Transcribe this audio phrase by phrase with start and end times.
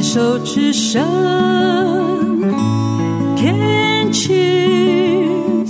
[0.00, 1.04] 牵手之声
[3.36, 5.68] ，Can cheers，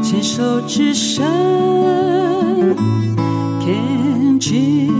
[0.00, 1.26] 牵手之声
[3.60, 4.92] ，Can cheers。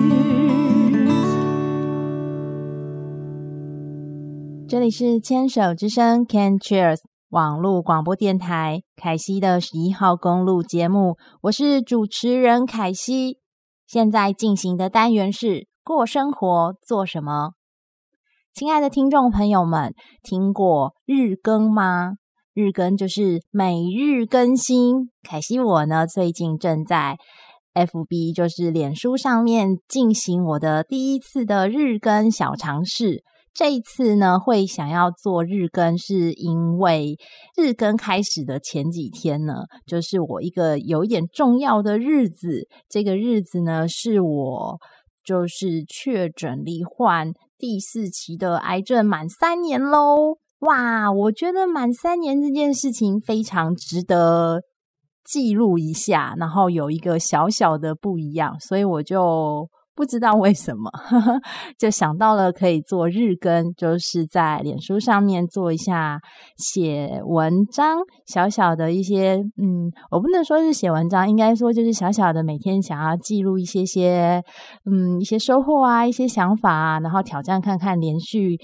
[4.69, 6.98] 这里是牵手之声，Can cheers。
[7.28, 13.38] 网络广播电台凯西的十一号公路节目，我是主持人凯西。
[13.87, 17.52] 现在进行的单元是过生活做什么？
[18.59, 19.92] 亲爱的听众朋友们，
[20.23, 22.15] 听过日更吗？
[22.55, 25.10] 日更就是每日更新。
[25.23, 27.19] 凯西我呢，最近正在
[27.74, 33.23] FB，就是脸书上面进行我的第一次的日更小尝试。
[33.52, 37.18] 这一次呢，会想要做日更，是因为
[37.59, 39.52] 日更开始的前几天呢，
[39.87, 42.66] 就是我一个有一点重要的日子。
[42.88, 44.79] 这个日子呢，是我
[45.27, 50.38] 就是确诊罹患第四期的癌症满三年喽！
[50.60, 54.63] 哇，我觉得满三年这件事情非常值得
[55.24, 59.69] 记录一下，然后有一个小小的不一样，所以我就。
[59.97, 60.91] 不知道为什么，
[61.79, 66.20] 就想到了可以做日更，就是在脸书上面做一下
[66.58, 74.42] 写文章，小小的一些，嗯，我不能说是写文章，应该说就是小小的每天想要记录一些些，
[74.84, 78.58] 嗯，一些收获啊，一些想法啊，然后挑战看看连续，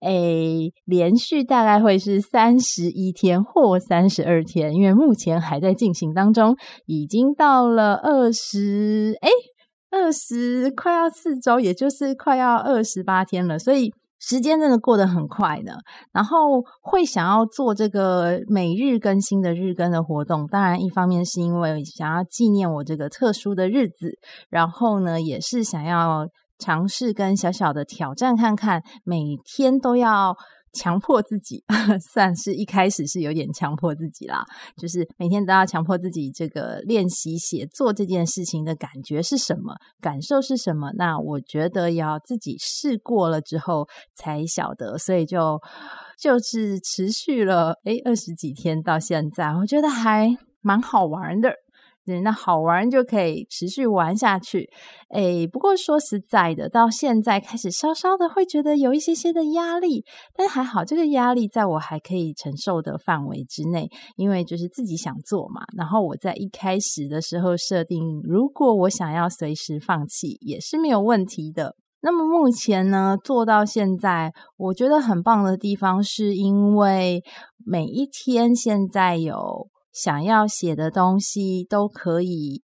[0.00, 9.28] 诶，连续大概会是三十一天或三十二天，因为目前还在进行当中，已经到了二十，诶。
[9.90, 15.78] 二十快要四周，也就是快要二十八天了，所以时间真的过得很快的。
[16.12, 26.26] 然后会想要做这个每日更新的日更的活动，当然一方面是因为想要纪念我这个特殊的日子，然后呢，也是想要
[26.58, 30.36] 尝试跟小小的挑战看看，每天都要。
[30.78, 31.64] 强迫自己，
[32.12, 34.44] 算是一开始是有点强迫自己啦，
[34.76, 40.92] 就是每天都要强迫自己这个练习写作这件事情的感觉是什么，感受是什么？
[40.96, 45.60] 那我觉得要自己试过了之后才晓得，所以就
[46.18, 51.52] 就是持续了诶二十几天到现在，我觉得还蛮好玩的。
[52.20, 54.68] 那好玩就可以持续玩下去，
[55.10, 60.04] 诶，不过说实在的，到现在开始稍稍的会觉得有一些些的压力，
[60.34, 65.62] 但还好，这个压力在我还可以承受的范围之内，因为就是自己想做嘛。
[65.76, 71.76] 然后我在一开始的时候设定，如果我想要随时放弃，也是没有问题的。
[72.00, 77.22] 那么目前呢，做到现在，我觉得很棒的地方，是因为
[77.66, 79.68] 每一天现在有。
[80.00, 82.62] 想要写的东西都可以。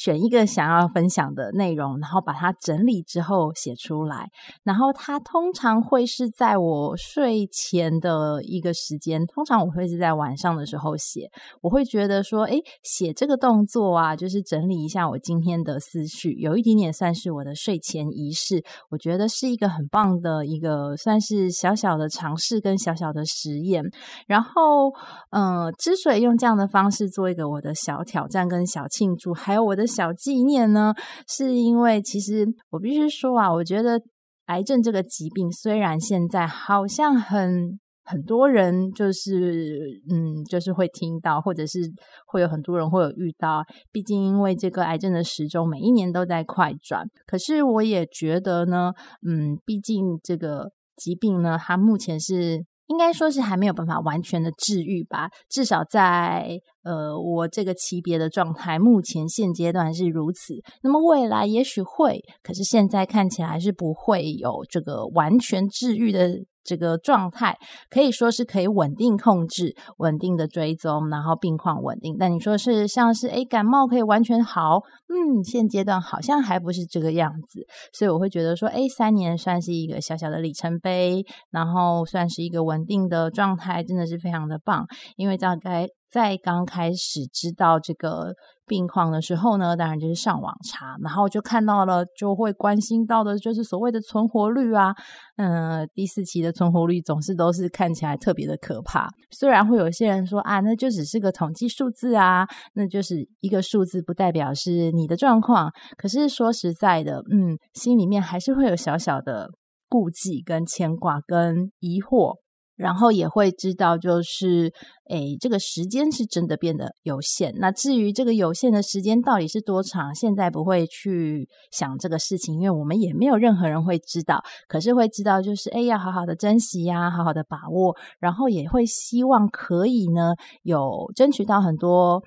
[0.00, 4.30] 选一个想要分享的内容，然后把它整理之后写出来。
[4.64, 11.28] 然后它通常会是在我睡前的一个时间，通常我会是在晚上的时候写。
[11.60, 18.64] 我会觉得说，诶，写这个动作啊，就是整理一下我今天的思绪，有一点点算是我的睡前仪式。
[18.88, 23.84] 我觉得是一个很棒的一个，算是小小的尝试跟小小的实验。
[24.26, 24.92] 然后，
[25.28, 29.89] 嗯、之所以用这样的方式做一个我的小挑战跟小庆祝，还有我的。
[29.90, 30.94] 小纪念呢，
[31.26, 34.00] 是因为其实我必须说啊，我觉得
[34.46, 41.80] 癌症这个疾病虽然现在好像很很多人就是嗯，就是会听到，或者是
[42.26, 47.04] 会有很多人会有遇到，毕竟因为这个癌症的时钟每一年都在快转。
[47.26, 48.92] 可是我也觉得呢，
[49.26, 52.64] 嗯，毕竟这个疾病呢，它目前是。
[52.90, 60.54] 应该说是还没有办法完全的治愈吧，至少在呃我这个级别的状态，目前现阶段是如此。
[60.82, 66.40] 那么未来也许会，可是现在看起来是不会有这个完全治愈的。
[66.70, 67.58] 这个状态
[67.90, 72.14] 可以说是可以稳定控制、稳定的追踪，然后病况稳定。
[72.16, 77.66] 但你说是像是诶感冒可以完全好，嗯，现阶段好像还不是这个样子。
[77.92, 84.86] 所以我会觉得说，诶三年算是一个小小的里程碑，然后算是一个稳定的状态，真的是非常的棒。
[85.16, 88.34] 因为大概在刚开始知道这个。
[88.66, 94.94] 病况的时候呢，当然就是上网查，然后就看到了，就会关心到的，就是所谓的存活率啊。
[95.38, 99.08] 嗯，第四期的存活率总是都是看起来特别的可怕。
[99.32, 105.68] 虽然会有些人说啊，那就只是个统计数字啊，那就是一个数字，不代表是你的状况。
[105.98, 109.48] 可是说实在的，嗯，心里面还是会有小小的
[109.88, 112.36] 顾忌、跟牵挂、跟疑惑。
[112.80, 114.72] 然后也会知道，就是，
[115.10, 117.52] 诶，这个时间是真的变得有限。
[117.58, 124.42] 那至于这个有限的时间到底是多长，现在不会去想这个事情，因为我们也没有任何人会知道。
[124.66, 127.94] 可是会知道，就是，诶，要好好的珍惜呀，好好的把握。
[128.18, 132.22] 然后也会希望可以呢，有争取到很多。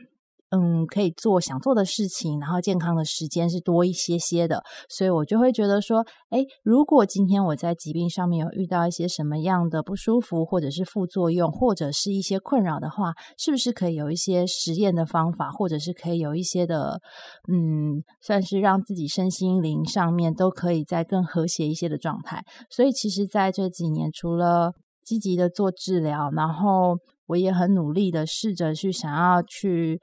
[0.56, 17.00] 嗯，可以做想做的事情，然后健康的时间是多一些些的，所以我就会觉得说，诶，如果今天我在疾病上面有遇到一些什么样的不舒服，或者是副作用，或者是一些困扰的话，是不是可以有一些实验的方法，或者是可以有一些的，
[17.52, 22.44] 嗯，算是让自己身心灵上面都可以在更和谐一些的状态。
[22.70, 24.74] 所以其实在这几年，除了
[25.04, 30.00] 积极的做治疗，然后我也很努力的试着去想要去。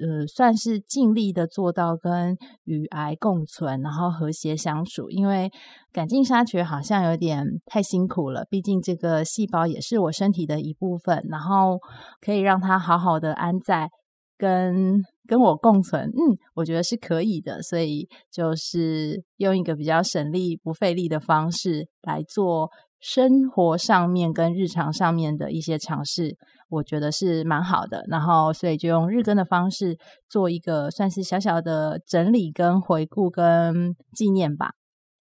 [0.00, 5.10] 呃，算是尽力的做到跟与癌共存，然后和谐相处。
[5.10, 5.50] 因为
[5.92, 11.78] 赶尽杀绝好像有点太辛苦了，毕竟这个细胞也是我身体的一部分，然后
[12.20, 13.88] 可以让它好好的安在，
[14.36, 16.04] 跟跟我共存。
[16.08, 22.70] 嗯，我觉得是可以的，所以就是用一个比较省力不费力的方式来做。
[22.98, 26.34] 生活上面跟日常上面的一些尝试，
[26.68, 28.04] 我觉得是蛮好的。
[28.08, 29.98] 然后，所以就用日更的方式
[30.28, 34.72] 做一个算是小小的整理、跟回顾、跟纪念吧。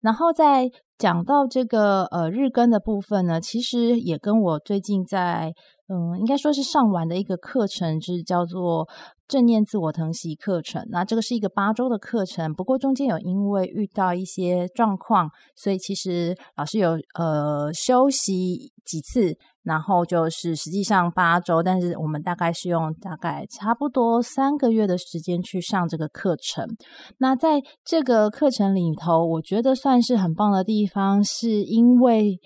[0.00, 0.68] 然后再
[0.98, 5.54] 讲到这个呃日更的部分呢，其实也跟我最近在
[5.88, 8.88] 嗯，应该说是上完的一个课程，就是叫做。
[9.26, 26.68] 正念自我疼惜课程，那这个是一个八周的课程，不过中间有因为遇到一些状况，所以其实老师有呃休息几次，然后就是实际上八周，但是我们大概是用大概差不多三个月的时间去上这个课程。
[27.16, 32.38] 那在这个课程里头，我觉得算是很棒的地方，是因为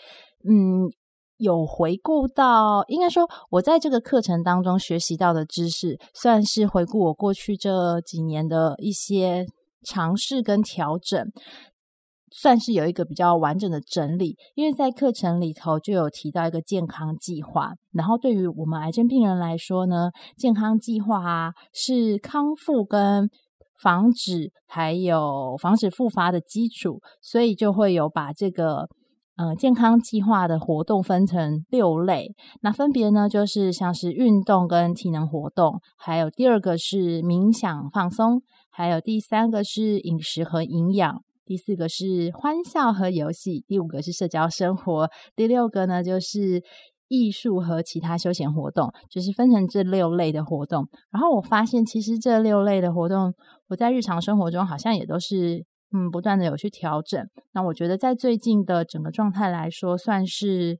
[0.49, 0.93] 嗯。
[1.39, 9.47] 有回顾到，应该说我在这个课程当中学习到的知识，算是回顾我过去这几年的一些
[9.85, 11.27] 尝试跟调整，
[12.33, 14.37] 算是有一个比较完整的整理。
[14.57, 23.31] 因为在课程里头就有提到一个健康计划，然后对于我们癌症病人来说呢，健康计划啊是康复跟
[23.81, 28.89] 防止还有防止复发的基础，所以就会有把这个。
[29.39, 46.61] 呃，健康计划的活动分成六类，那分别呢就是像是运动跟体能活动，还有第二个是冥想放松，还有第三个是饮食和营养，第四个是欢笑和游戏，第五个是社交生活，第六个呢就是
[47.07, 50.89] 艺术和其他休闲活动，就是分成这六类的活动。
[51.13, 53.33] 然后我发现，其实这六类的活动，
[53.69, 55.65] 我在日常生活中好像也都是。
[55.93, 57.25] 嗯，不断的有去调整。
[57.53, 60.79] 那我觉得在最近的整个状态来说，算是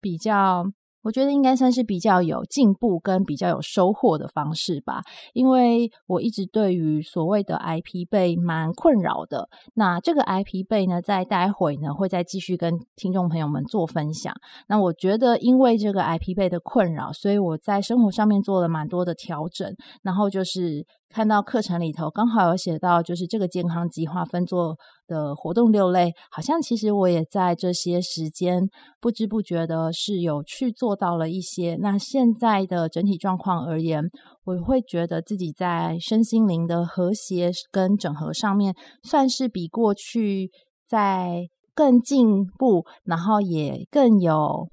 [0.00, 0.64] 比较。
[1.04, 5.02] 我觉得应该算是比较有进步跟比较有收获的方式吧，
[5.34, 9.46] 因为我一直对于所谓的癌疲惫蛮困扰的。
[9.74, 14.32] 那这个癌疲惫呢，在待会呢会再继续跟听众朋友们做分享。
[14.66, 19.70] 那我觉得因为这个癌疲惫的困扰，所以我在生活上面做了蛮多的调整。
[20.02, 24.76] 然后就是看到课程里头刚好有写到，就是这个健康计划分做
[25.06, 28.68] 的活动六类，好像其实我也在这些时间
[29.00, 31.76] 不知不觉的是有去做到了一些。
[31.80, 34.02] 那现在的整体状况而言，
[34.42, 38.74] 我会觉得自己在身心灵的和谐跟整合上面，
[39.04, 40.50] 算是比过去
[40.88, 41.46] 在
[41.76, 44.68] 更进步，然后也更有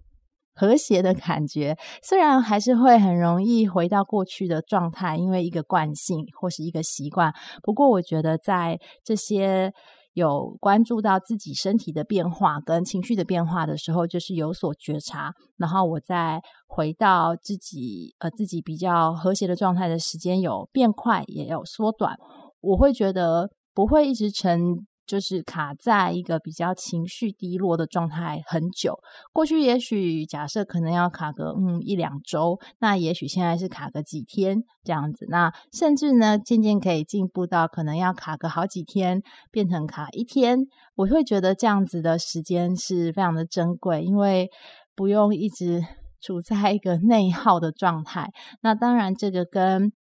[0.53, 1.77] 和谐的感觉。
[2.03, 7.34] 虽然还是会很容易回到过去的状态，因为一个惯性或是一个习惯。
[7.63, 9.74] 不过我觉得在这些。
[10.13, 22.17] 有关注到自己身体的变化跟情绪的变化的时候，就是有所觉察，然后我再回到自己呃自己比较和谐的状态的时间有变快，也有缩短，
[22.60, 24.86] 我会觉得不会一直沉。
[25.12, 28.98] 就是卡在一个比较情绪低落的状态很久。
[29.34, 35.25] 过去也许假设可能要卡个嗯一两周，那也许现在是卡个几天这样子。
[35.27, 40.60] 那甚至呢，渐渐可以进步到可能要卡个好几天，变成卡一天。
[40.96, 44.50] 我会觉得这样子的时间是非常的珍贵，因为
[44.96, 45.84] 不用一直
[46.22, 48.30] 处在一个内耗的状态。
[48.62, 49.91] 那当然，这个跟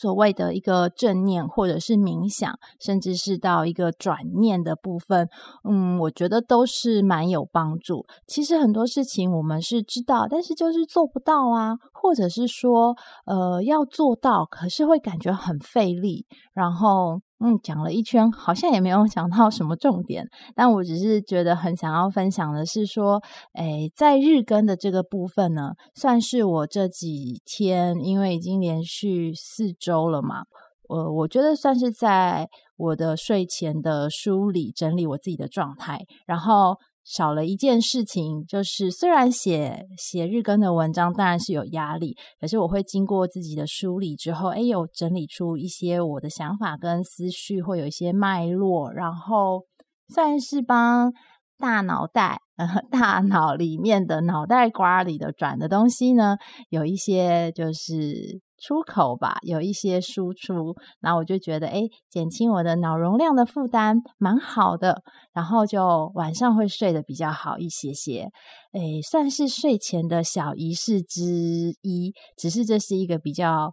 [0.00, 5.28] 所谓的一个正念，或者是冥想，甚至是到一个转念的部分，
[5.68, 8.06] 嗯，我觉得都是蛮有帮助。
[8.24, 12.94] 其实很多事情我们是知道，但是就是做不到啊，或者是说，
[13.26, 20.26] 呃，要做到，可是会感觉很费力，然后嗯，讲了一圈，好像也没有讲到什么重点。
[20.54, 23.22] 但我只是觉得很想要分享的是说，
[23.54, 30.42] 诶，在日更的这个部分呢，算是我这几天，因为已经连续四周了嘛，
[30.88, 36.76] 呃，我觉得算是在我的睡前的梳理整理我自己的状态，然后。
[37.10, 49.62] 少了一件事情，就是虽然写写日更的文章当然是有压力，可是我会经过自己的梳理之后，哎，有整理出一些我的想法跟思绪，会有一些脉络，然后
[50.08, 51.10] 算是帮
[51.58, 56.36] 大脑袋，呃， 大脑里面的脑袋瓜里的转的东西呢，
[56.70, 58.40] 有一些就是。
[58.60, 65.00] 出口吧，有一些输出，然后我就觉得，诶，减轻我的脑容量的负担，蛮好的。
[65.32, 68.28] 然后就晚上会睡得比较好一些些，
[68.72, 71.22] 诶，算是睡前的小仪式之
[71.82, 72.12] 一。
[72.36, 73.72] 只是这是一个比较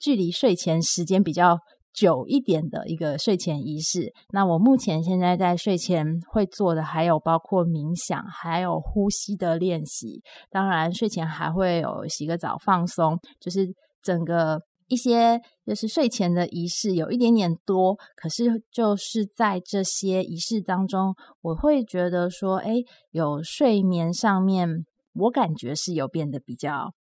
[0.00, 1.58] 距离睡前时间比较
[1.96, 4.12] 久一点的一个睡前仪式。
[4.32, 10.22] 那我目前现在在睡前会做的，还有包括冥想，还有呼吸的练习。
[10.48, 13.74] 当然，睡前还会有洗个澡放松，就是。
[14.02, 22.76] 整个一些就是睡前的仪式有一点点多，可是就是在这些仪式当中，我会觉得说，哎，
[23.10, 24.68] 有睡眠上面，
[25.14, 26.92] 我感觉是有变得比较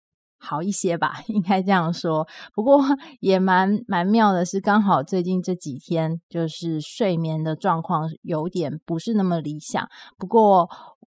[0.45, 2.27] 好一些吧， 应该这样说。
[2.55, 2.81] 不过
[3.21, 10.69] 也蛮蛮妙的是，刚好最近这几天就是睡眠的状况有点不是那么理想，不过。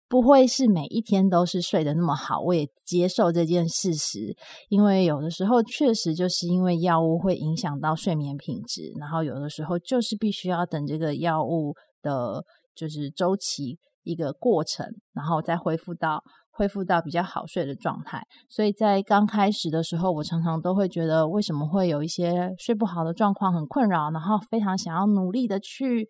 [0.08, 4.36] 不会是每一天都是睡得那么好，我也接受这件事实，
[4.68, 16.22] 因为有的时候确实就是因为药物会影响到睡眠品质，然后有的时候就是必须要等这个药物的，就是周期一个过程，然后再恢复到
[16.56, 18.22] 恢复到比较好睡的状态。
[18.48, 26.08] 所以在刚开始的时候，我常常都会觉得为什么会有一些睡不好的状况很困扰，然后非常想要努力的去。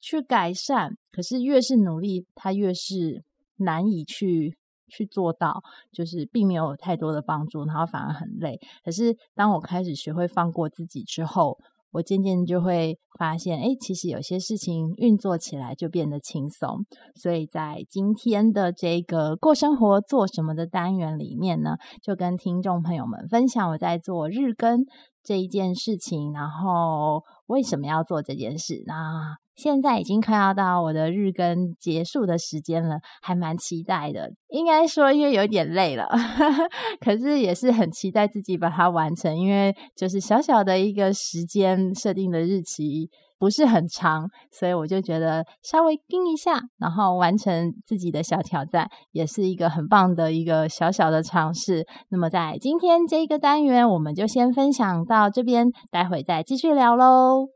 [0.00, 3.24] 去改善，可是越是努力，它越是
[3.56, 4.56] 难以去
[4.86, 8.60] 去做到，就是并没有太多的帮助，然后反而很累。
[8.84, 11.58] 可是当我开始学会放过自己之后，
[11.92, 16.84] 我渐渐就会发现，哎，其实有些事情运作起来就变得轻松。
[17.14, 24.84] 所以在今天的这个过生活做什么的单元里面呢，就跟听众朋友们分享我在做日更
[25.22, 28.82] 这一件事情，然后为什么要做这件事？
[28.86, 34.32] 那现在已经快要到我的日更结束的时间了，还蛮期待的。
[34.48, 36.06] 应该说，因为有点累了，
[37.00, 39.36] 可是也是很期待自己把它完成。
[39.36, 51.86] 因为就是小小的一个时间设定的日期不是很长，所以我就觉得稍微盯一下，然后完成自己的小挑战，也是一个很棒的一个小小的尝试。
[52.10, 57.48] 那么在今天这个单元，我们就先分享到这边，待会再继续聊喽。